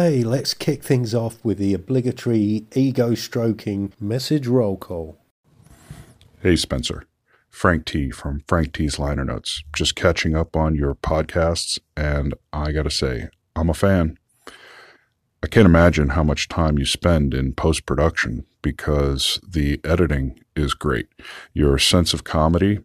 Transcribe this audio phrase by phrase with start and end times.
[0.00, 5.18] Hey, let's kick things off with the obligatory ego stroking message roll call.
[6.40, 7.02] Hey, Spencer.
[7.50, 9.64] Frank T from Frank T's Liner Notes.
[9.74, 14.16] Just catching up on your podcasts, and I gotta say, I'm a fan.
[15.42, 20.74] I can't imagine how much time you spend in post production because the editing is
[20.74, 21.08] great.
[21.54, 22.78] Your sense of comedy,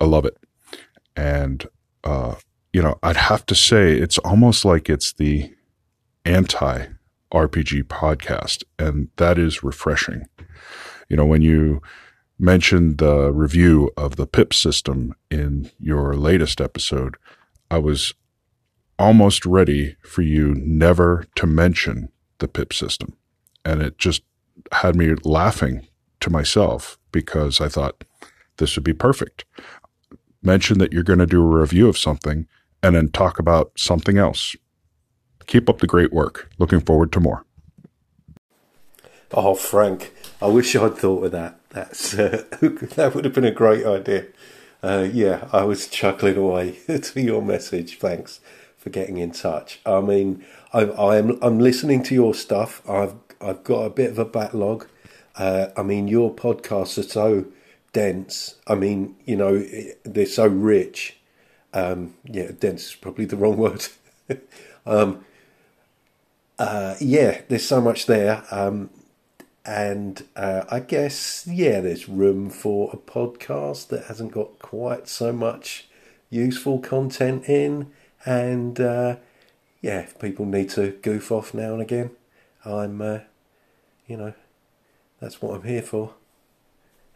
[0.00, 0.38] I love it.
[1.14, 1.68] And,
[2.02, 2.36] uh,
[2.72, 5.52] you know, I'd have to say it's almost like it's the
[6.28, 6.86] anti
[7.32, 10.26] RPG podcast, and that is refreshing.
[11.08, 11.80] You know, when you
[12.38, 17.16] mentioned the review of the PIP system in your latest episode,
[17.70, 18.12] I was
[18.98, 23.14] almost ready for you never to mention the PIP system.
[23.64, 24.22] And it just
[24.72, 25.86] had me laughing
[26.20, 28.04] to myself because I thought
[28.58, 29.44] this would be perfect.
[30.42, 32.46] Mention that you're going to do a review of something
[32.82, 34.54] and then talk about something else.
[35.48, 36.48] Keep up the great work.
[36.58, 37.44] Looking forward to more.
[39.32, 41.58] Oh, Frank, I wish I'd thought of that.
[41.70, 44.26] That's uh, that would have been a great idea.
[44.82, 47.98] Uh, yeah, I was chuckling away to your message.
[47.98, 48.40] Thanks
[48.76, 49.80] for getting in touch.
[49.84, 52.88] I mean, I, I'm I'm listening to your stuff.
[52.88, 54.86] I've I've got a bit of a backlog.
[55.36, 57.46] Uh, I mean, your podcasts are so
[57.94, 58.56] dense.
[58.66, 59.64] I mean, you know,
[60.04, 61.16] they're so rich.
[61.72, 63.86] Um, yeah, dense is probably the wrong word.
[64.86, 65.24] um,
[66.58, 68.44] uh, yeah, there's so much there.
[68.50, 68.90] Um,
[69.64, 75.32] and uh, I guess, yeah, there's room for a podcast that hasn't got quite so
[75.32, 75.88] much
[76.30, 77.90] useful content in.
[78.24, 79.16] And uh,
[79.82, 82.10] yeah, if people need to goof off now and again,
[82.64, 83.20] I'm, uh,
[84.06, 84.32] you know,
[85.20, 86.14] that's what I'm here for.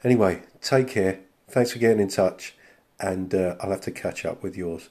[0.05, 1.21] Anyway, take care.
[1.49, 2.55] Thanks for getting in touch.
[3.01, 4.91] And uh, I'll have to catch up with yours.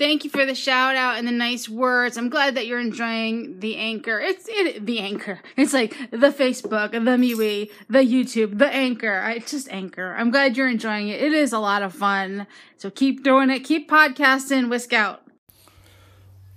[0.00, 2.16] Thank you for the shout out and the nice words.
[2.16, 4.18] I'm glad that you're enjoying the anchor.
[4.18, 5.40] It's it, the anchor.
[5.58, 9.20] It's like the Facebook, the MeWe, the YouTube, the anchor.
[9.20, 10.16] I just anchor.
[10.16, 11.20] I'm glad you're enjoying it.
[11.20, 12.46] It is a lot of fun.
[12.78, 13.60] So keep doing it.
[13.60, 14.70] Keep podcasting.
[14.70, 15.22] Whisk out.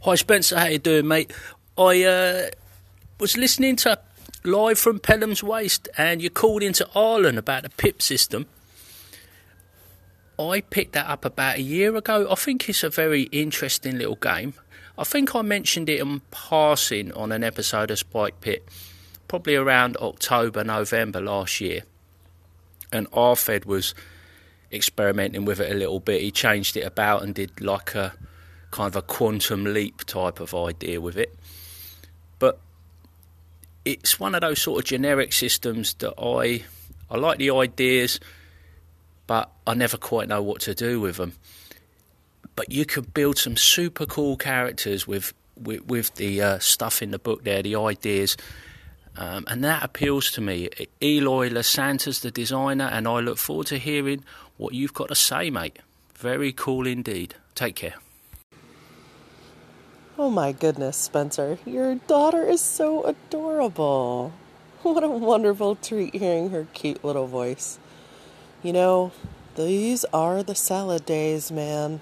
[0.03, 1.33] Hi Spencer, how you doing, mate?
[1.77, 2.49] I uh,
[3.19, 3.99] was listening to
[4.45, 8.45] live from Pelham's Waste, and you called into Ireland about the PIP system.
[10.39, 12.27] I picked that up about a year ago.
[12.29, 14.53] I think it's a very interesting little game.
[14.97, 18.61] I think I mentioned it in passing on an episode of Spikepit,
[19.27, 21.83] probably around October, November last year.
[22.91, 23.95] And Arfed was
[24.71, 26.21] experimenting with it a little bit.
[26.21, 28.13] He changed it about and did like a
[28.71, 31.33] kind of a quantum leap type of idea with it.
[32.39, 32.59] But
[33.85, 36.63] it's one of those sort of generic systems that I
[37.09, 38.19] I like the ideas
[39.27, 41.33] but I never quite know what to do with them.
[42.55, 47.11] But you could build some super cool characters with with, with the uh, stuff in
[47.11, 48.35] the book there, the ideas,
[49.15, 50.69] um, and that appeals to me.
[51.01, 54.23] Eloy Lasanta's the designer, and I look forward to hearing
[54.57, 55.77] what you've got to say, mate.
[56.15, 57.35] Very cool indeed.
[57.53, 57.95] Take care.
[60.17, 64.33] Oh my goodness, Spencer, your daughter is so adorable.
[64.83, 67.79] What a wonderful treat hearing her cute little voice.
[68.63, 69.11] You know,
[69.57, 71.99] these are the salad days, man.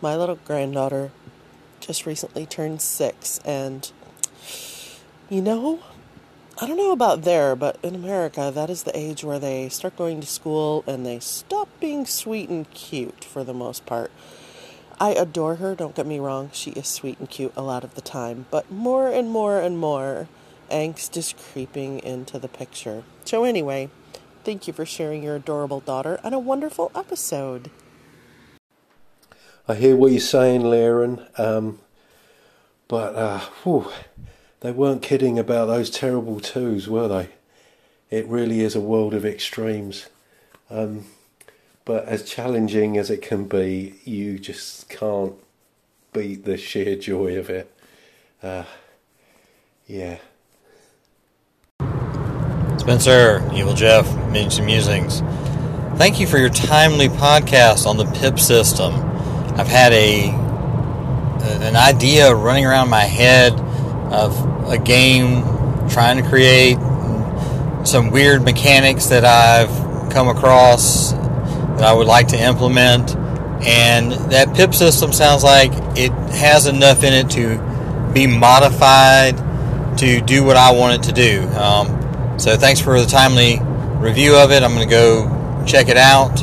[0.00, 1.10] My little granddaughter
[1.80, 3.92] just recently turned six, and
[5.28, 5.80] you know,
[6.58, 9.98] I don't know about there, but in America, that is the age where they start
[9.98, 14.10] going to school and they stop being sweet and cute for the most part.
[14.98, 17.96] I adore her, don't get me wrong, she is sweet and cute a lot of
[17.96, 20.26] the time, but more and more and more,
[20.70, 23.02] angst is creeping into the picture.
[23.26, 23.90] So, anyway,
[24.48, 27.70] Thank you for sharing your adorable daughter and a wonderful episode.
[29.68, 31.80] I hear what you're saying, Lieren, um,
[32.88, 33.92] but uh, whew,
[34.60, 37.28] they weren't kidding about those terrible twos, were they?
[38.08, 40.08] It really is a world of extremes.
[40.70, 41.04] Um,
[41.84, 45.34] but as challenging as it can be, you just can't
[46.14, 47.70] beat the sheer joy of it.
[48.42, 48.64] Uh,
[49.86, 50.16] yeah.
[52.88, 55.20] Spencer, Evil Jeff, Mingy Musings.
[55.98, 58.94] Thank you for your timely podcast on the PIP system.
[59.58, 60.30] I've had a
[61.66, 63.52] an idea running around my head
[64.10, 65.42] of a game
[65.90, 66.78] trying to create
[67.86, 73.14] some weird mechanics that I've come across that I would like to implement.
[73.66, 79.36] And that PIP system sounds like it has enough in it to be modified
[79.98, 81.46] to do what I want it to do.
[81.50, 82.07] Um,
[82.38, 83.58] so thanks for the timely
[84.00, 84.62] review of it.
[84.62, 86.42] I'm going to go check it out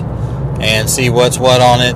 [0.60, 1.96] and see what's what on it,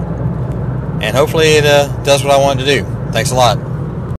[1.04, 2.84] and hopefully it uh, does what I want to do.
[3.12, 4.18] Thanks a lot.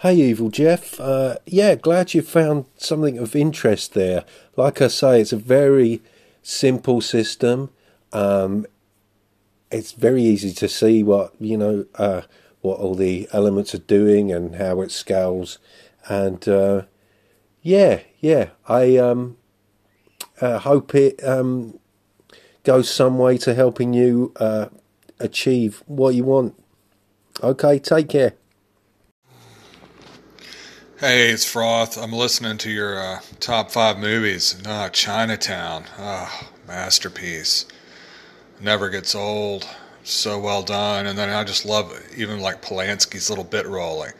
[0.00, 1.00] Hey, Evil Jeff.
[1.00, 4.24] Uh, yeah, glad you found something of interest there.
[4.56, 6.02] Like I say, it's a very
[6.42, 7.70] simple system.
[8.12, 8.66] Um,
[9.70, 12.22] it's very easy to see what you know, uh,
[12.60, 15.58] what all the elements are doing and how it scales.
[16.08, 16.82] And uh,
[17.66, 19.38] yeah, yeah, I um,
[20.40, 21.80] uh, hope it um,
[22.62, 24.66] goes some way to helping you uh,
[25.18, 26.54] achieve what you want.
[27.42, 28.34] Okay, take care.
[31.00, 32.00] Hey, it's Froth.
[32.00, 34.62] I'm listening to your uh, top five movies.
[34.64, 35.86] Ah, Chinatown.
[35.98, 37.66] Ah, masterpiece.
[38.60, 39.68] Never gets old.
[40.04, 41.06] So well done.
[41.06, 44.12] And then I just love even like Polanski's little bit rolling.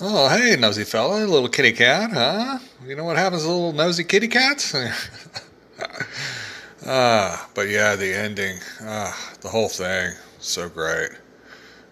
[0.00, 2.58] Oh, hey, nosy fella, little kitty cat, huh?
[2.84, 4.74] You know what happens to little nosy kitty cats?
[6.86, 11.10] ah, but yeah, the ending, ah, the whole thing, so great.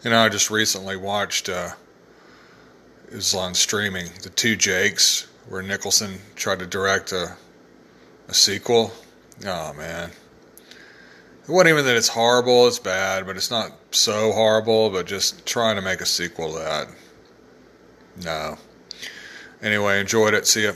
[0.03, 1.49] You know, I just recently watched.
[1.49, 1.71] Uh,
[3.07, 4.09] it was on streaming.
[4.25, 7.37] The Two Jakes, where Nicholson tried to direct a
[8.27, 8.91] a sequel.
[9.47, 10.11] Oh man,
[11.45, 12.67] it wasn't even that it's horrible.
[12.67, 14.91] It's bad, but it's not so horrible.
[14.91, 16.89] But just trying to make a sequel to that.
[18.17, 18.59] No.
[19.63, 20.47] Anyway, enjoyed it.
[20.47, 20.73] See ya.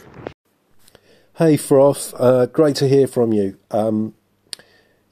[1.35, 3.59] Hey Froth, uh, great to hear from you.
[3.71, 4.15] Um,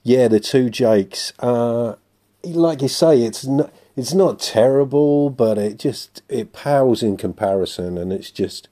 [0.02, 1.32] yeah, the two Jakes.
[1.38, 1.96] Uh,
[2.42, 7.98] like you say, it's not it's not terrible, but it just it pales in comparison,
[7.98, 8.68] and it's just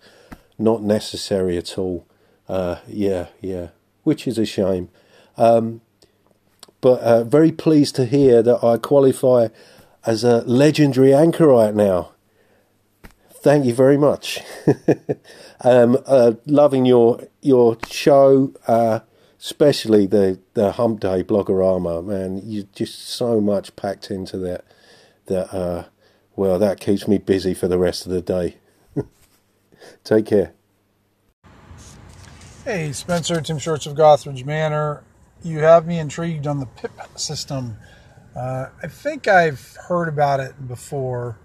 [0.58, 2.06] not necessary at all.
[2.48, 3.68] Uh, yeah, yeah,
[4.02, 4.88] which is a shame.
[5.36, 5.82] Um,
[6.80, 9.48] but uh, very pleased to hear that I qualify
[10.06, 12.11] as a legendary anchorite now.
[13.42, 14.38] Thank you very much.
[15.62, 19.00] um, uh, loving your your show, uh,
[19.40, 22.04] especially the the Hump Day Bloggerama.
[22.04, 24.64] Man, you just so much packed into that
[25.26, 25.86] that uh,
[26.36, 28.58] well that keeps me busy for the rest of the day.
[30.04, 30.52] Take care.
[32.64, 35.02] Hey, Spencer, Tim Shorts of Gothridge Manor.
[35.42, 37.76] You have me intrigued on the PIP system.
[38.36, 41.38] Uh, I think I've heard about it before.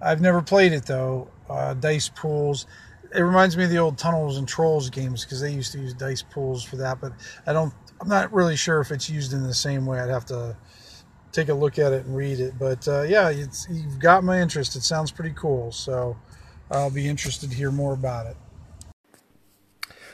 [0.00, 1.28] I've never played it though.
[1.48, 2.66] Uh, dice pools.
[3.14, 5.94] It reminds me of the old Tunnels and Trolls games because they used to use
[5.94, 7.00] dice pools for that.
[7.00, 7.12] But
[7.46, 7.72] I don't.
[8.00, 9.98] I'm not really sure if it's used in the same way.
[9.98, 10.56] I'd have to
[11.32, 12.58] take a look at it and read it.
[12.58, 14.76] But uh, yeah, you've got my interest.
[14.76, 15.72] It sounds pretty cool.
[15.72, 16.16] So
[16.70, 18.36] I'll be interested to hear more about it.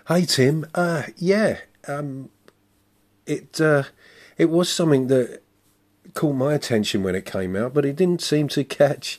[0.06, 2.28] Hi Tim, uh, yeah, um,
[3.26, 3.84] it uh,
[4.36, 5.42] it was something that
[6.12, 9.19] caught my attention when it came out, but it didn't seem to catch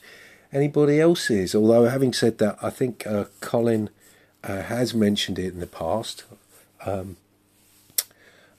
[0.56, 1.54] anybody else's.
[1.54, 3.90] Although, having said that, I think uh, Colin
[4.44, 6.24] uh, has mentioned it in the past.
[6.86, 7.18] Um,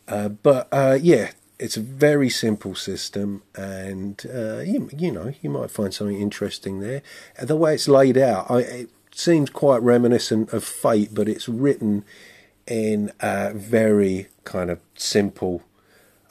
[0.06, 5.50] uh, but uh, yeah, it's a very simple system, and uh, you, you know you
[5.50, 7.02] might find something interesting there.
[7.40, 12.04] The way it's laid out, I, it seems quite reminiscent of Fate, but it's written
[12.66, 15.62] in a very kind of simple,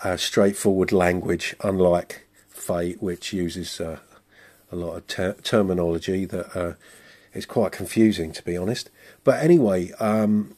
[0.03, 3.81] uh, straightforward language, unlike Fate, which uses
[4.75, 6.73] a lot of ter- terminology that uh,
[7.33, 8.89] is quite confusing, to be honest.
[9.23, 10.55] But anyway, um,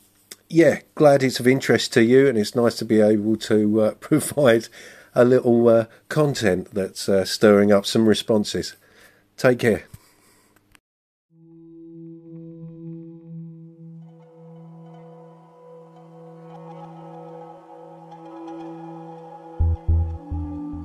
[0.50, 3.92] yeah, glad it's of interest to you, and it's nice to be able to uh,
[4.00, 4.68] provide
[5.14, 8.75] a little uh, content that's uh, stirring up some responses.
[9.38, 9.86] Take care.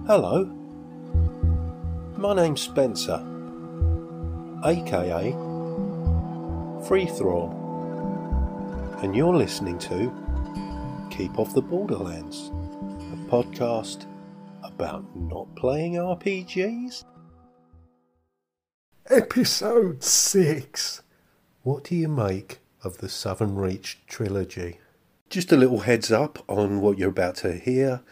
[0.07, 0.62] Hello,
[2.23, 3.21] my name's Spencer,
[4.65, 5.33] aka
[6.87, 7.51] Free Thrall,
[9.03, 10.13] and you're listening to
[11.11, 12.53] Keep Off the Borderlands,
[13.13, 14.07] a podcast
[14.63, 17.03] about not playing RPGs.
[19.11, 21.03] Episode 6
[21.65, 24.79] What do you make of the Southern Reach trilogy?
[25.29, 28.03] Just a little heads up on what you're about to hear.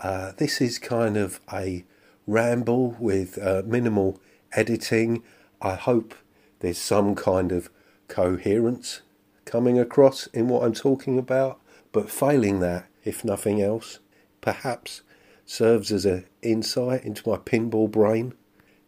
[0.00, 1.84] Uh, this is kind of a
[2.28, 4.20] ramble with uh, minimal
[4.52, 5.22] editing.
[5.60, 6.14] I hope
[6.60, 7.70] there's some kind of
[8.06, 9.00] coherence
[9.46, 11.58] coming across in what I'm talking about,
[11.90, 13.98] but failing that, if nothing else,
[14.42, 15.00] perhaps
[15.46, 18.34] serves as an insight into my pinball brain.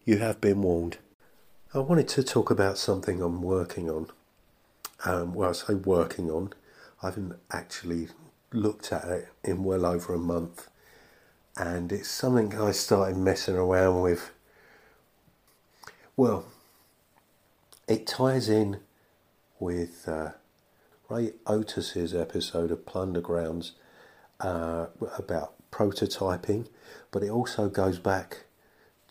[0.04, 0.98] You have been warned.
[1.72, 4.08] I wanted to talk about something I'm working on.
[5.04, 6.52] Um, well, I say working on.
[7.02, 8.08] I haven't actually
[8.52, 10.68] looked at it in well over a month
[11.56, 14.30] and it's something I started messing around with.
[16.16, 16.44] Well,
[17.88, 18.80] it ties in
[19.58, 20.30] with uh,
[21.08, 23.72] Ray Otus's episode of Plundergrounds
[24.40, 24.86] uh,
[25.18, 26.68] about prototyping,
[27.10, 28.44] but it also goes back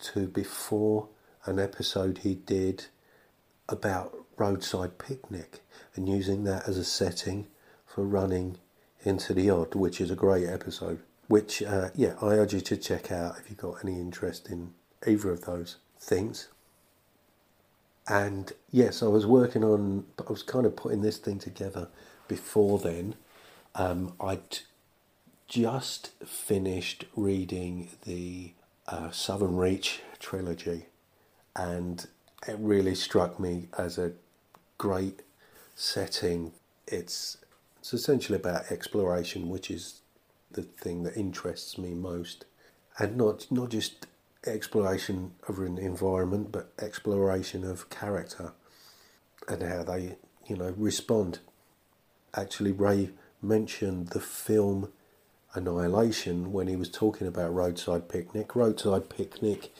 [0.02, 1.08] to before
[1.44, 2.86] an episode he did
[3.68, 5.60] about roadside picnic
[5.94, 7.46] and using that as a setting
[7.86, 8.56] for running
[9.02, 11.00] into the odd, which is a great episode.
[11.30, 14.74] Which, uh, yeah, I urge you to check out if you've got any interest in
[15.06, 16.48] either of those things.
[18.08, 21.86] And yes, I was working on, I was kind of putting this thing together
[22.26, 23.14] before then.
[23.76, 24.58] Um, I'd
[25.46, 28.54] just finished reading the
[28.88, 30.86] uh, Southern Reach trilogy,
[31.54, 32.08] and
[32.48, 34.10] it really struck me as a
[34.78, 35.20] great
[35.76, 36.50] setting.
[36.88, 37.36] It's
[37.78, 39.99] it's essentially about exploration, which is
[40.52, 42.44] the thing that interests me most,
[42.98, 44.06] and not not just
[44.46, 48.52] exploration of an environment, but exploration of character
[49.48, 50.16] and how they,
[50.46, 51.40] you know, respond.
[52.34, 53.10] Actually, Ray
[53.42, 54.92] mentioned the film
[55.54, 58.54] Annihilation when he was talking about Roadside Picnic.
[58.54, 59.72] Roadside Picnic,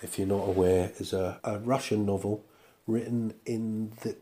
[0.00, 2.42] if you're not aware, is a, a Russian novel
[2.86, 4.16] written in the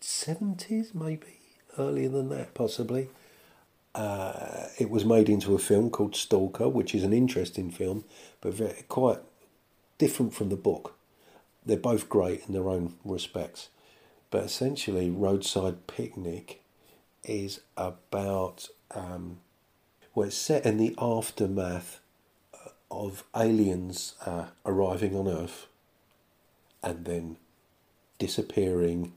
[0.00, 1.40] 70s, maybe
[1.76, 3.08] earlier than that, possibly.
[3.94, 8.04] Uh, it was made into a film called Stalker, which is an interesting film,
[8.40, 9.18] but very, quite
[9.98, 10.96] different from the book.
[11.66, 13.68] They're both great in their own respects.
[14.30, 16.62] But essentially, Roadside Picnic
[17.24, 19.38] is about, um,
[20.14, 22.00] well, it's set in the aftermath
[22.54, 25.66] uh, of aliens uh, arriving on Earth
[26.82, 27.36] and then
[28.18, 29.12] disappearing,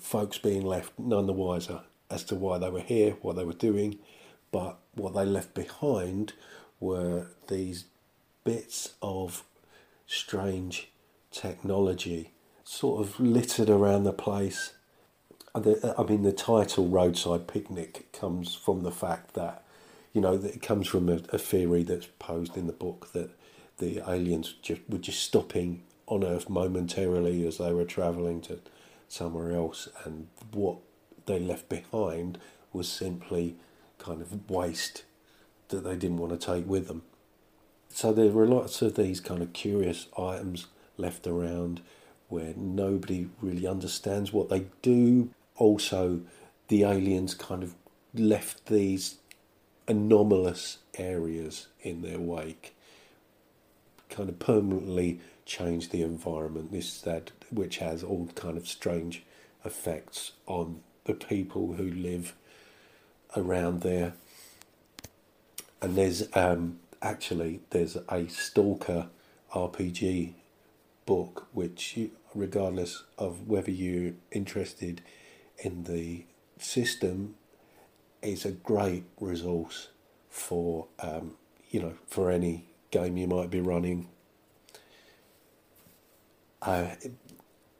[0.00, 3.52] folks being left none the wiser as to why they were here, what they were
[3.52, 3.98] doing,
[4.50, 6.34] but what they left behind
[6.78, 7.86] were these
[8.44, 9.44] bits of
[10.06, 10.90] strange
[11.30, 12.32] technology
[12.64, 14.74] sort of littered around the place.
[15.54, 19.64] I mean, the title Roadside Picnic comes from the fact that,
[20.12, 23.30] you know, it comes from a, a theory that's posed in the book that
[23.78, 28.60] the aliens just, were just stopping on Earth momentarily as they were travelling to
[29.08, 30.78] somewhere else, and what
[31.26, 32.38] they left behind
[32.72, 33.56] was simply
[33.98, 35.04] kind of waste
[35.68, 37.02] that they didn't want to take with them.
[37.88, 41.80] So there were lots of these kind of curious items left around
[42.28, 45.30] where nobody really understands what they do.
[45.56, 46.22] Also,
[46.68, 47.74] the aliens kind of
[48.14, 49.16] left these
[49.86, 52.74] anomalous areas in their wake,
[54.08, 56.72] kind of permanently changed the environment.
[56.72, 59.22] This that which has all kind of strange
[59.64, 62.34] effects on the people who live
[63.36, 64.14] around there.
[65.80, 69.08] And there's um, actually there's a stalker
[69.52, 70.34] RPG
[71.06, 71.98] book which,
[72.34, 75.02] regardless of whether you're interested
[75.58, 76.24] in the
[76.58, 77.34] system,
[78.22, 79.88] is a great resource
[80.30, 81.32] for um,
[81.70, 84.08] you know for any game you might be running.
[86.60, 86.86] Uh,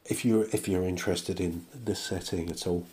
[0.07, 2.85] if you're if you're interested in the setting at all.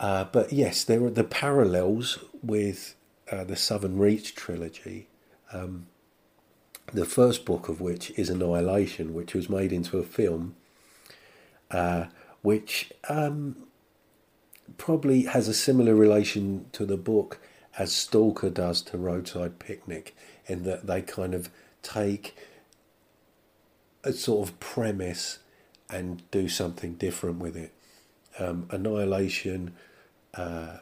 [0.00, 2.96] Uh, but yes, there are the parallels with
[3.30, 5.08] uh, the Southern Reach trilogy.
[5.52, 5.86] Um,
[6.92, 10.56] the first book of which is Annihilation, which was made into a film,
[11.70, 12.06] uh,
[12.40, 13.56] which um,
[14.78, 17.38] probably has a similar relation to the book
[17.78, 20.16] as Stalker does to Roadside Picnic,
[20.46, 21.50] in that they kind of
[21.82, 22.34] take
[24.02, 25.40] a sort of premise
[25.90, 27.72] and do something different with it.
[28.38, 29.74] Um, Annihilation
[30.34, 30.78] uh,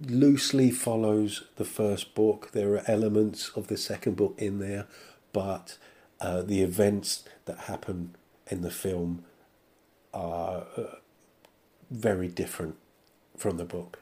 [0.00, 2.50] loosely follows the first book.
[2.52, 4.86] There are elements of the second book in there,
[5.32, 5.78] but
[6.20, 8.14] uh, the events that happen
[8.48, 9.24] in the film
[10.12, 10.96] are uh,
[11.90, 12.76] very different
[13.36, 13.98] from the book.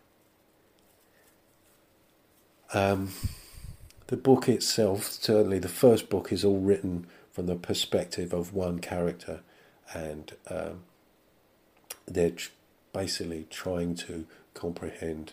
[2.72, 3.12] Um,
[4.06, 8.80] the book itself, certainly the first book, is all written from the perspective of one
[8.80, 9.40] character,
[9.94, 10.82] and um,
[12.06, 12.32] they're
[12.92, 15.32] basically trying to comprehend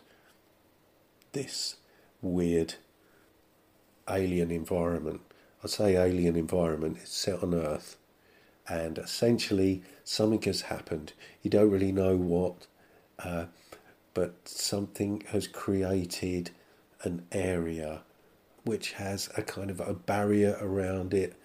[1.33, 1.77] this
[2.21, 2.75] weird
[4.09, 5.21] alien environment.
[5.63, 7.97] I say alien environment, it's set on Earth,
[8.67, 11.13] and essentially something has happened.
[11.41, 12.67] You don't really know what,
[13.19, 13.45] uh,
[14.13, 16.51] but something has created
[17.03, 18.01] an area
[18.63, 21.35] which has a kind of a barrier around it,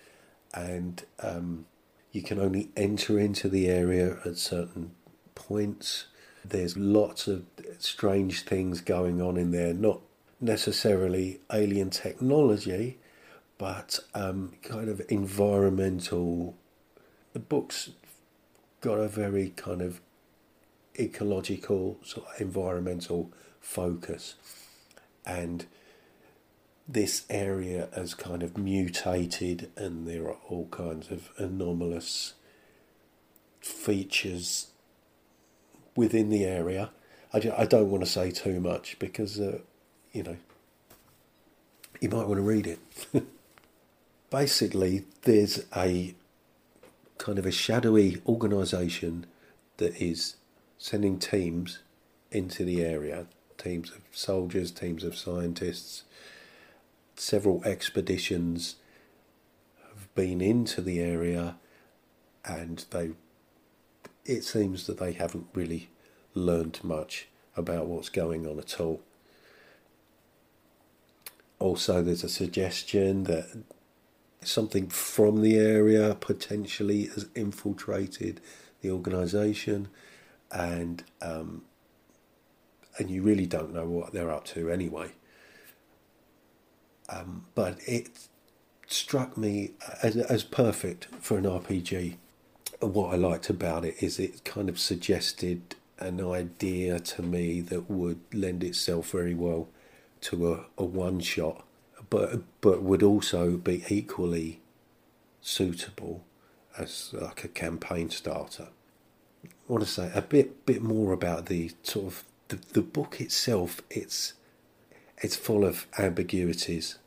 [0.53, 1.67] and um,
[2.11, 4.93] you can only enter into the area at certain
[5.35, 6.07] points.
[6.45, 7.45] There's lots of
[7.79, 10.01] strange things going on in there, not
[10.41, 12.99] necessarily alien technology,
[13.59, 16.57] but um, kind of environmental.
[17.33, 17.91] The book's
[18.81, 20.01] got a very kind of
[20.99, 24.35] ecological, sort of environmental focus.
[25.25, 25.67] And
[26.89, 32.35] this area has kind of mutated and there are all kinds of anomalous
[33.61, 34.72] features
[35.97, 36.91] within the area.
[37.33, 39.59] I, ju- I don't want to say too much because, uh,
[40.13, 40.37] you know,
[42.01, 42.79] you might want to read it.
[44.31, 46.15] Basically, there's a
[47.19, 49.27] kind of a shadowy organisation
[49.77, 50.37] that is
[50.79, 51.79] sending teams
[52.31, 53.27] into the area
[53.63, 56.03] teams of soldiers, teams of scientists.
[57.15, 58.77] Several expeditions
[59.89, 61.57] have been into the area
[62.45, 63.13] and they
[64.25, 65.89] it seems that they haven't really
[66.35, 69.01] learned much about what's going on at all.
[71.59, 73.65] Also, there's a suggestion that
[74.41, 78.41] something from the area potentially has infiltrated
[78.81, 79.89] the organisation,
[80.51, 81.63] and um,
[82.99, 85.13] and you really don't know what they're up to anyway.
[87.09, 88.09] Um, but it
[88.87, 92.17] struck me as, as perfect for an RPG.
[92.83, 97.89] What I liked about it is it kind of suggested an idea to me that
[97.89, 99.69] would lend itself very well
[100.23, 101.65] to a, a one shot,
[102.11, 104.61] but but would also be equally
[105.41, 106.25] suitable
[106.77, 108.69] as like a campaign starter.
[109.45, 113.21] I want to say a bit bit more about the sort of the, the book
[113.21, 113.81] itself.
[113.91, 114.35] It's
[115.19, 116.99] it's full of ambiguities,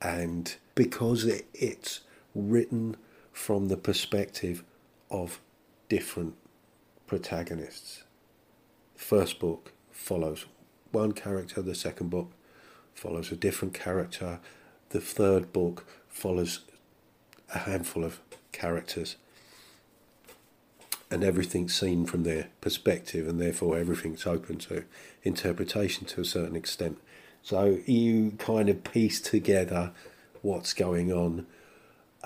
[0.00, 2.00] and because it, it's
[2.32, 2.96] written
[3.32, 4.62] from the perspective
[5.10, 5.40] of
[5.88, 6.34] different
[7.06, 8.02] protagonists.
[8.94, 10.46] First book follows
[10.92, 12.32] one character, the second book
[12.94, 14.40] follows a different character,
[14.90, 16.60] the third book follows
[17.54, 18.20] a handful of
[18.52, 19.16] characters,
[21.10, 24.84] and everything's seen from their perspective, and therefore everything's open to
[25.22, 26.98] interpretation to a certain extent.
[27.42, 29.92] So you kind of piece together
[30.42, 31.46] what's going on,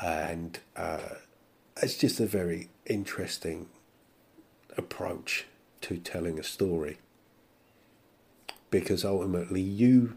[0.00, 1.16] and uh,
[1.82, 3.68] it's just a very interesting
[4.76, 5.46] approach
[5.82, 6.98] to telling a story.
[8.70, 10.16] Because ultimately you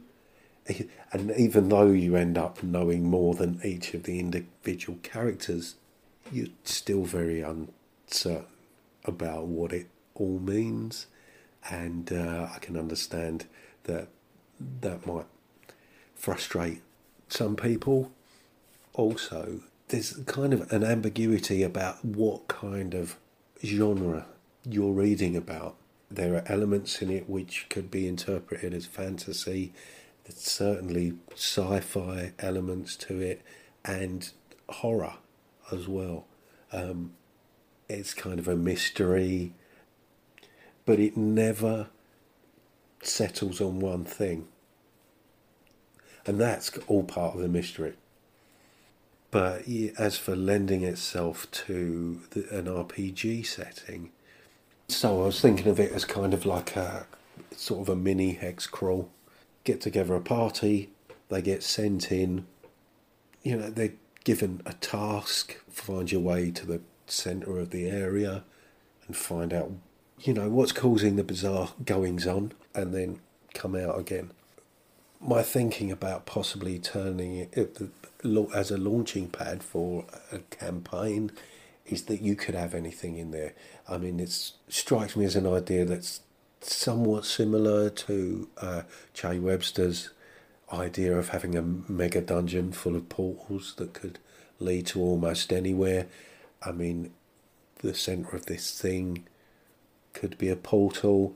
[1.11, 5.75] and even though you end up knowing more than each of the individual characters
[6.31, 8.45] you're still very uncertain
[9.03, 11.07] about what it all means.
[11.69, 13.45] And uh, I can understand
[13.83, 14.07] that
[14.81, 15.25] that might
[16.15, 16.81] frustrate
[17.27, 18.11] some people.
[18.93, 19.61] Also
[19.93, 23.15] there's kind of an ambiguity about what kind of
[23.63, 24.25] genre
[24.67, 25.75] you're reading about.
[26.09, 29.71] There are elements in it which could be interpreted as fantasy.
[30.23, 33.43] There's certainly sci fi elements to it
[33.85, 34.27] and
[34.67, 35.13] horror
[35.71, 36.25] as well.
[36.71, 37.13] Um,
[37.87, 39.53] it's kind of a mystery,
[40.87, 41.89] but it never
[43.03, 44.47] settles on one thing.
[46.25, 47.93] And that's all part of the mystery.
[49.33, 49.63] But
[49.97, 54.11] as for lending itself to the, an RPG setting,
[54.87, 57.07] so I was thinking of it as kind of like a
[57.55, 59.09] sort of a mini hex crawl.
[59.63, 60.91] Get together a party,
[61.29, 62.45] they get sent in,
[63.41, 68.43] you know, they're given a task, find your way to the centre of the area
[69.07, 69.71] and find out,
[70.19, 73.19] you know, what's causing the bizarre goings on and then
[73.55, 74.29] come out again.
[75.25, 77.77] My thinking about possibly turning it
[78.53, 81.31] as a launching pad for a campaign
[81.85, 83.53] is that you could have anything in there.
[83.87, 86.19] I mean, it strikes me as an idea that's
[86.59, 88.81] somewhat similar to uh,
[89.23, 90.09] Webster's
[90.73, 94.19] idea of having a mega dungeon full of portals that could
[94.59, 96.07] lead to almost anywhere.
[96.61, 97.13] I mean,
[97.77, 99.25] the centre of this thing
[100.11, 101.33] could be a portal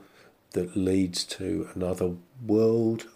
[0.52, 3.06] that leads to another world.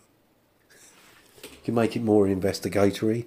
[1.63, 3.27] You can make it more investigatory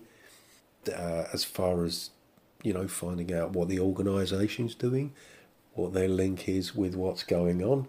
[0.87, 2.11] uh, as far as
[2.65, 5.13] you know, finding out what the organisation's doing,
[5.75, 7.87] what their link is with what's going on.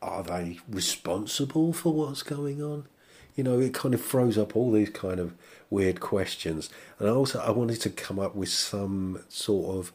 [0.00, 2.86] Are they responsible for what's going on?
[3.36, 5.34] You know, it kind of throws up all these kind of
[5.68, 6.70] weird questions.
[6.98, 9.92] And also, I wanted to come up with some sort of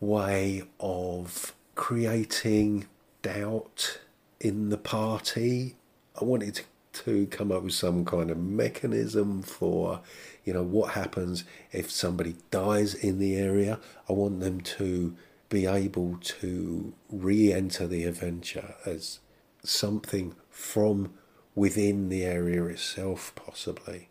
[0.00, 2.86] way of creating
[3.22, 4.00] doubt
[4.40, 5.76] in the party.
[6.20, 6.64] I wanted to
[7.04, 10.00] to come up with some kind of mechanism for,
[10.44, 13.78] you know, what happens if somebody dies in the area.
[14.08, 15.16] I want them to
[15.48, 19.20] be able to re enter the adventure as
[19.62, 21.12] something from
[21.54, 24.08] within the area itself, possibly.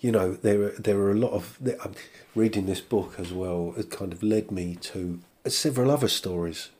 [0.00, 1.58] You know, there there are a lot of.
[1.64, 1.94] I'm um,
[2.34, 6.70] reading this book as well, it kind of led me to several other stories.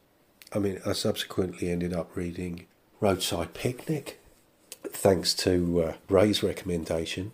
[0.53, 2.67] I mean, I subsequently ended up reading
[3.01, 4.21] Roadside Picnic
[4.97, 7.33] thanks to uh, Ray's recommendation.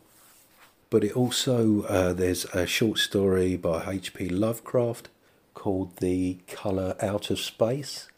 [0.89, 4.29] But it also, uh, there's a short story by H.P.
[4.29, 5.09] Lovecraft
[5.55, 8.09] called The Colour Out of Space,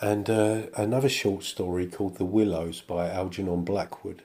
[0.00, 4.22] and uh, another short story called The Willows by Algernon Blackwood,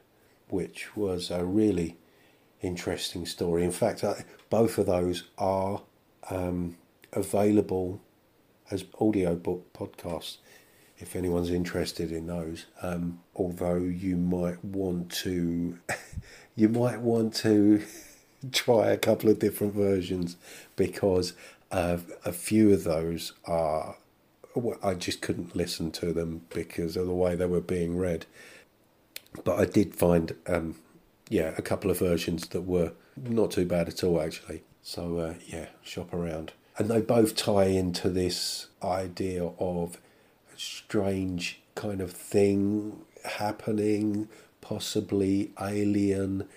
[0.47, 1.97] which was a really
[2.61, 3.63] interesting story.
[3.63, 5.81] In fact, I, both of those are
[6.29, 6.77] um,
[7.11, 7.99] available
[8.71, 10.37] as audiobook podcasts
[10.99, 12.65] if anyone's interested in those.
[12.81, 15.77] Um, although you might want to,
[16.55, 17.83] you might want to
[18.51, 20.37] try a couple of different versions
[20.75, 21.33] because
[21.71, 23.97] uh, a few of those are.
[24.81, 28.25] I just couldn't listen to them because of the way they were being read.
[29.43, 30.75] But I did find, um,
[31.29, 34.63] yeah, a couple of versions that were not too bad at all, actually.
[34.81, 36.53] So, uh, yeah, shop around.
[36.77, 39.99] And they both tie into this idea of
[40.57, 44.27] strange kind of thing happening,
[44.61, 46.47] possibly alien,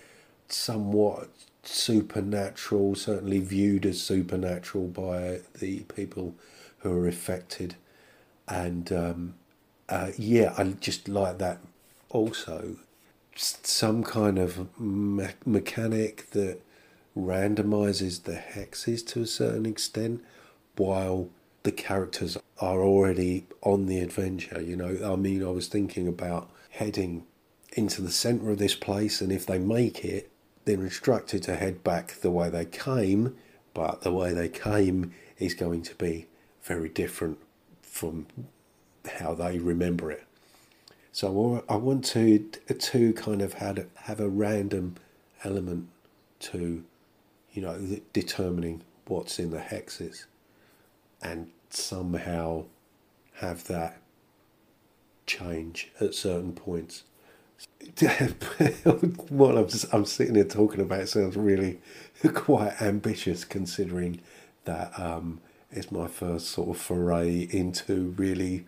[0.47, 1.29] somewhat
[1.63, 6.35] supernatural, certainly viewed as supernatural by the people
[6.79, 7.75] who are affected.
[8.47, 9.35] And um,
[9.87, 11.59] uh, yeah, I just like that
[12.09, 12.77] also.
[13.35, 16.59] Some kind of me- mechanic that
[17.15, 20.23] randomizes the hexes to a certain extent
[20.75, 21.29] while
[21.63, 24.61] the characters are already on the adventure.
[24.61, 27.25] You know, I mean, I was thinking about heading
[27.73, 30.29] into the center of this place, and if they make it,
[30.65, 33.35] they're instructed to head back the way they came,
[33.73, 36.27] but the way they came is going to be
[36.63, 37.39] very different
[37.81, 38.27] from
[39.19, 40.23] how they remember it.
[41.11, 44.95] So I want to to kind of have have a random
[45.43, 45.89] element
[46.39, 46.83] to,
[47.53, 50.25] you know, determining what's in the hexes
[51.21, 52.65] and somehow
[53.35, 54.01] have that
[55.25, 57.03] change at certain points.
[59.29, 61.79] what I'm, I'm sitting here talking about sounds really
[62.33, 64.21] quite ambitious considering
[64.65, 65.39] that um,
[65.71, 68.65] it's my first sort of foray into really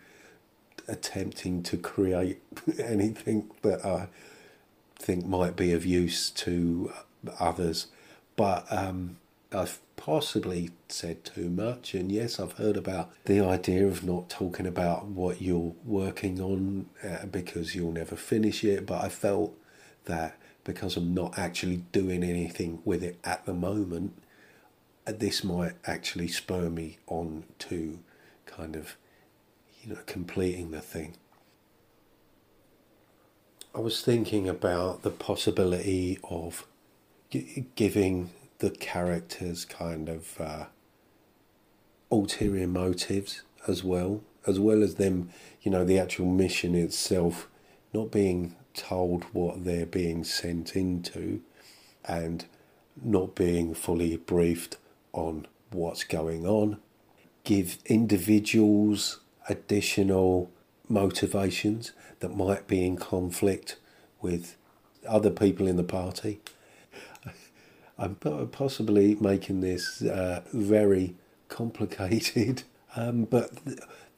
[0.88, 2.42] attempting to create
[2.78, 4.08] anything that I
[4.96, 6.92] think might be of use to
[7.38, 7.88] others.
[8.36, 9.18] But um,
[9.54, 14.66] I've possibly said too much, and yes, I've heard about the idea of not talking
[14.66, 18.86] about what you're working on uh, because you'll never finish it.
[18.86, 19.56] But I felt
[20.06, 24.20] that because I'm not actually doing anything with it at the moment,
[25.06, 28.00] uh, this might actually spur me on to
[28.46, 28.96] kind of,
[29.82, 31.16] you know, completing the thing.
[33.74, 36.66] I was thinking about the possibility of
[37.74, 38.30] giving
[38.64, 40.64] the characters kind of uh,
[42.10, 45.28] ulterior motives as well, as well as them,
[45.60, 47.46] you know, the actual mission itself
[47.92, 51.42] not being told what they're being sent into
[52.06, 52.46] and
[53.02, 54.78] not being fully briefed
[55.12, 56.78] on what's going on.
[57.44, 60.50] Give individuals additional
[60.88, 63.76] motivations that might be in conflict
[64.22, 64.56] with
[65.06, 66.40] other people in the party
[67.96, 71.14] I'm possibly making this uh, very
[71.48, 72.64] complicated,
[72.96, 73.50] um, but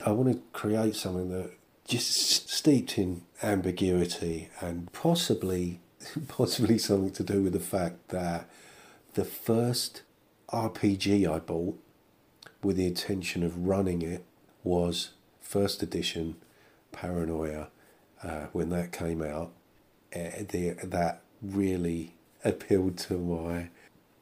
[0.05, 1.51] I want to create something that
[1.87, 5.81] just steeped in ambiguity and possibly,
[6.29, 8.49] possibly something to do with the fact that
[9.15, 10.03] the first
[10.49, 11.79] RPG I bought
[12.63, 14.25] with the intention of running it
[14.65, 15.11] was
[15.41, 16.37] first edition
[16.93, 17.69] Paranoia
[18.23, 19.53] uh, when that came out.
[20.15, 22.16] Uh, the, that really
[22.49, 23.69] appealed to my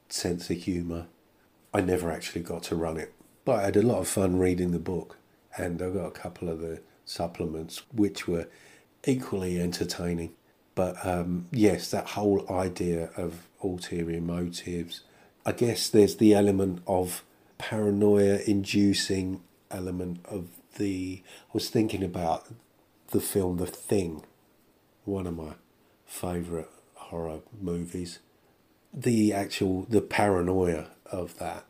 [0.08, 1.06] sense of humour.
[1.72, 3.12] I never actually got to run it,
[3.44, 5.18] but I had a lot of fun reading the book,
[5.56, 8.48] and I got a couple of the supplements which were
[9.06, 10.32] equally entertaining.
[10.74, 15.02] But um, yes, that whole idea of ulterior motives.
[15.46, 17.22] I guess there's the element of
[17.58, 21.22] paranoia inducing element of the.
[21.24, 22.48] I was thinking about
[23.08, 24.24] the film The Thing,
[25.04, 25.54] one of my
[26.06, 26.68] favourite
[27.10, 28.18] horror movies.
[28.92, 31.64] The actual the paranoia of that.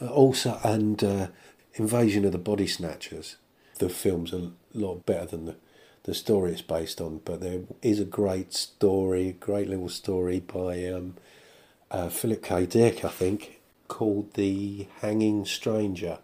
[0.00, 1.28] Uh, also, and uh,
[1.74, 3.36] Invasion of the Body Snatchers.
[3.78, 5.56] The film's a lot better than the
[6.04, 10.86] the story it's based on, but there is a great story, great little story by
[10.86, 11.16] um,
[11.90, 12.66] uh, Philip K.
[12.66, 16.18] Dick, I think, called The Hanging Stranger,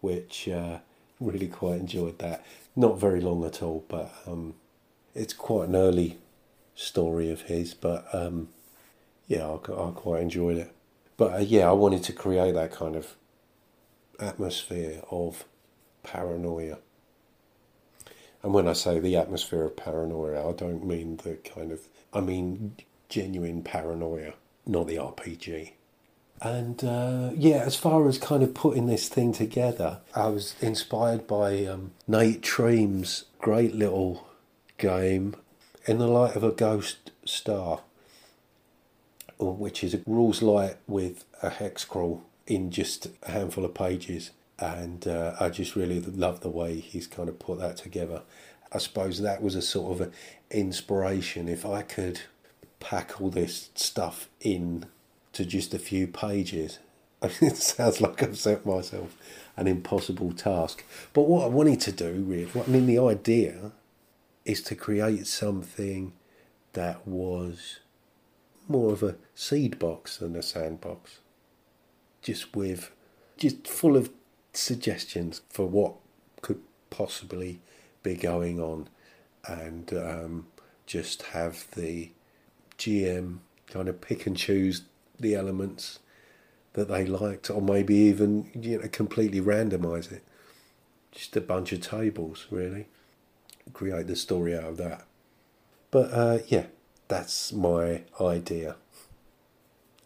[0.00, 0.78] which uh,
[1.20, 2.44] really quite enjoyed that.
[2.74, 4.54] Not very long at all, but um,
[5.14, 6.18] it's quite an early
[6.74, 8.48] story of his, but um,
[9.26, 10.72] yeah, I, I, quite enjoyed it.
[11.16, 13.16] But uh, yeah, I wanted to create that kind of
[14.18, 15.44] atmosphere of
[16.02, 16.78] paranoia.
[18.42, 21.80] And when I say the atmosphere of paranoia, I don't mean the kind of,
[22.12, 22.76] I mean
[23.08, 24.34] genuine paranoia,
[24.66, 25.72] not the RPG.
[26.40, 31.26] And uh, yeah, as far as kind of putting this thing together, I was inspired
[31.26, 34.26] by um, Nate Treme's great little
[34.80, 35.36] game,
[35.86, 37.82] In the Light of a Ghost Star,
[39.38, 44.30] which is a rules light with a hex crawl in just a handful of pages.
[44.58, 48.22] And uh, I just really love the way he's kind of put that together.
[48.72, 50.14] I suppose that was a sort of
[50.50, 51.48] inspiration.
[51.48, 52.22] If I could
[52.80, 54.86] pack all this stuff in
[55.34, 56.78] to just a few pages,
[57.22, 59.16] it sounds like I've set myself
[59.56, 60.84] an impossible task.
[61.12, 63.72] But what I wanted to do, really, I mean, the idea
[64.44, 66.12] is to create something
[66.72, 67.80] that was
[68.68, 71.18] more of a seed box than a sandbox.
[72.22, 72.90] Just with,
[73.36, 74.10] just full of
[74.52, 75.94] suggestions for what
[76.42, 77.60] could possibly
[78.02, 78.88] be going on,
[79.46, 80.46] and um,
[80.86, 82.10] just have the
[82.78, 84.82] GM kind of pick and choose
[85.18, 85.98] the elements
[86.74, 90.22] that they liked, or maybe even you know completely randomize it.
[91.12, 92.86] Just a bunch of tables, really.
[93.72, 95.04] Create the story out of that.
[95.90, 96.66] But uh, yeah,
[97.08, 98.76] that's my idea.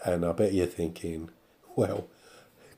[0.04, 1.30] And I bet you're thinking,
[1.76, 2.08] well,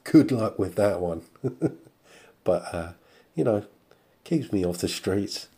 [0.05, 1.23] good luck with that one.
[2.45, 2.93] but, uh,
[3.35, 3.65] you know,
[4.25, 5.49] keeps me off the streets.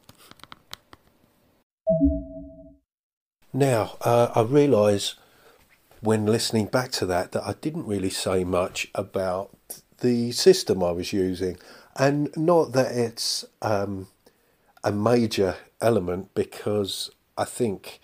[3.53, 5.14] Now, uh, I realise
[6.01, 9.51] when listening back to that that I didn't really say much about
[10.01, 11.59] the system I was using.
[11.97, 14.09] And not that it's um,
[14.88, 18.01] a major element because I think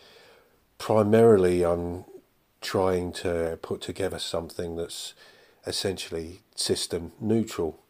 [0.76, 2.04] primarily I'm
[2.60, 5.14] trying to put together something that's
[5.66, 7.82] essentially system neutral.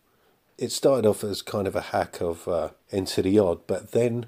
[0.59, 4.27] It started off as kind of a hack of uh, Into the Odd, but then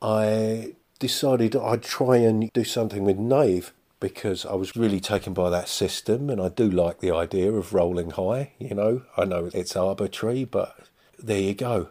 [0.00, 5.50] I decided I'd try and do something with Knave because I was really taken by
[5.50, 9.02] that system and I do like the idea of rolling high, you know.
[9.18, 11.90] I know it's arbitrary, but there you go.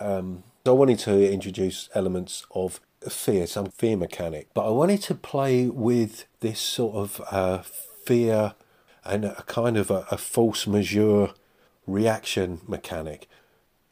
[0.00, 5.14] Um, I wanted to introduce elements of fear, some fear mechanic, but I wanted to
[5.14, 7.62] play with this sort of uh,
[8.04, 8.54] fear
[9.04, 11.30] and a kind of a, a majeure
[11.86, 13.28] reaction mechanic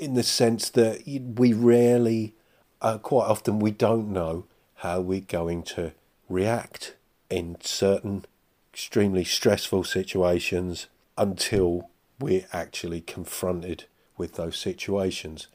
[0.00, 2.34] in the sense that we rarely,
[2.80, 5.92] uh, quite often, we don't know how we're going to
[6.28, 6.94] react
[7.28, 8.24] in certain
[8.72, 10.86] extremely stressful situations
[11.18, 13.84] until we're actually confronted
[14.16, 15.48] with those situations.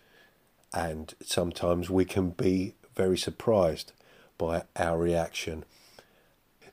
[0.76, 3.94] And sometimes we can be very surprised
[4.38, 5.64] by our reaction.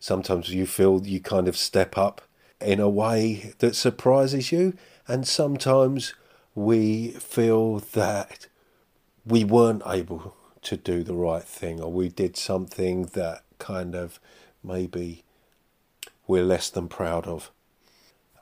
[0.00, 2.20] Sometimes you feel you kind of step up
[2.60, 6.14] in a way that surprises you, and sometimes
[6.56, 8.48] we feel that
[9.24, 14.18] we weren't able to do the right thing, or we did something that kind of
[14.64, 15.22] maybe
[16.26, 17.52] we're less than proud of.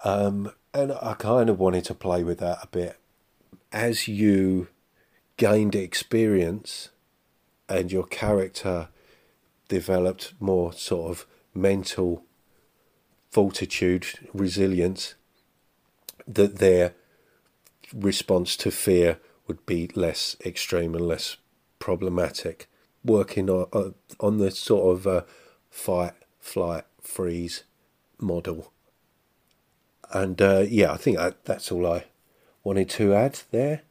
[0.05, 2.97] Um, and I kind of wanted to play with that a bit.
[3.73, 4.69] As you
[5.41, 6.91] gained experience
[7.67, 8.89] and your character
[9.69, 12.27] developed more sort of mental
[13.31, 15.15] fortitude, resilience,
[16.29, 16.93] that their
[17.95, 21.39] response to fear would be less extreme and less
[21.79, 22.69] problematic.
[23.03, 25.23] Working on, uh, on the sort of uh,
[25.71, 27.65] fight, flight, freeze
[28.19, 28.75] model.
[30.13, 32.05] And uh, yeah, I think I, that's all I
[32.63, 33.85] wanted to add there.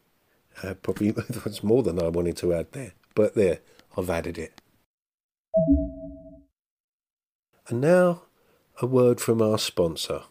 [0.64, 3.60] Uh, probably that's more than I wanted to add there, but there,
[3.98, 4.62] I've added it.
[7.68, 8.24] And now,
[8.82, 10.24] a word from our sponsor.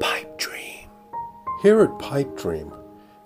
[0.00, 0.88] Pipe Dream.
[1.62, 2.72] Here at Pipe Dream,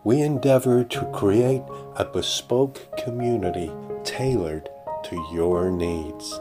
[0.04, 1.62] we endeavor to create
[1.96, 3.70] a bespoke community
[4.04, 4.68] tailored
[5.04, 6.40] to your needs.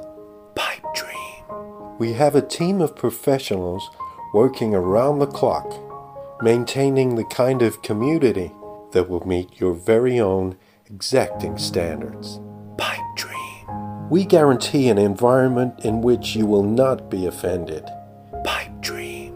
[0.56, 1.98] Pipe Dream.
[2.00, 3.90] We have a team of professionals
[4.34, 5.74] working around the clock,
[6.42, 8.54] maintaining the kind of community
[8.92, 12.40] that will meet your very own exacting standards.
[12.78, 14.10] Pipe Dream.
[14.10, 17.88] We guarantee an environment in which you will not be offended.
[18.44, 19.36] Pipe dream.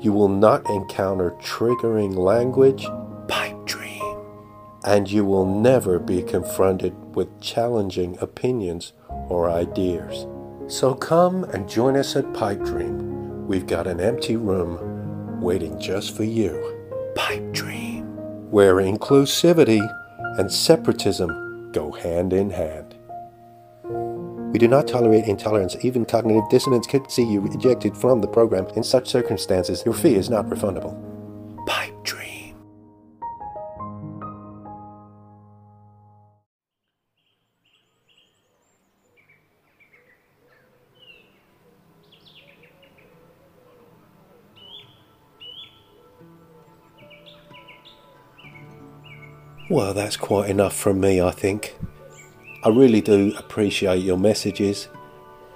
[0.00, 2.86] You will not encounter triggering language.
[3.28, 4.02] Pipe dream.
[4.84, 10.26] And you will never be confronted with challenging opinions or ideas.
[10.66, 13.46] So come and join us at Pipe Dream.
[13.46, 17.12] We've got an empty room waiting just for you.
[17.14, 17.69] Pipe Dream.
[18.50, 19.80] Where inclusivity
[20.36, 22.96] and separatism go hand in hand.
[24.52, 25.76] We do not tolerate intolerance.
[25.82, 28.66] Even cognitive dissonance could see you ejected from the program.
[28.74, 31.09] In such circumstances, your fee is not refundable.
[49.70, 51.78] Well, that's quite enough from me, I think.
[52.64, 54.88] I really do appreciate your messages.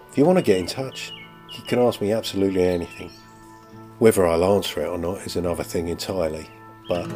[0.09, 1.13] If you want to get in touch,
[1.51, 3.11] you can ask me absolutely anything.
[3.99, 6.49] Whether I'll answer it or not is another thing entirely.
[6.89, 7.11] But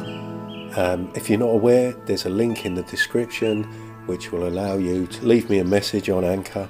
[0.77, 3.63] um, if you're not aware, there's a link in the description
[4.05, 6.67] which will allow you to leave me a message on Anchor.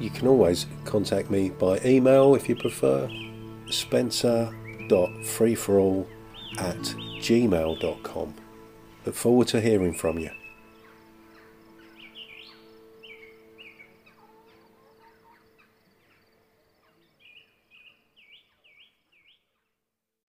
[0.00, 3.06] You can always contact me by email if you prefer.
[3.68, 6.06] Spencer.freethrall
[6.58, 6.80] at
[7.20, 8.34] gmail.com.
[9.04, 10.30] Look forward to hearing from you.